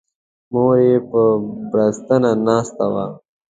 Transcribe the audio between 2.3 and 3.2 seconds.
ناسته وه.